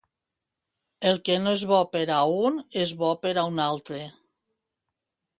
El 1.09 1.19
que 1.27 1.35
no 1.41 1.51
és 1.57 1.65
bo 1.71 1.81
per 1.95 2.01
a 2.13 2.21
un, 2.37 2.57
és 2.83 2.93
bo 3.01 3.11
per 3.25 3.33
a 3.41 3.43
un 3.51 3.61
altre. 3.67 4.01